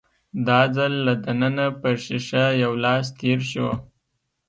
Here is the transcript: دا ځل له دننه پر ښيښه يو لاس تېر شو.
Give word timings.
دا 0.47 0.59
ځل 0.75 0.93
له 1.07 1.13
دننه 1.23 1.67
پر 1.81 1.95
ښيښه 2.03 2.45
يو 2.63 2.71
لاس 2.83 3.05
تېر 3.19 3.39
شو. 3.51 3.69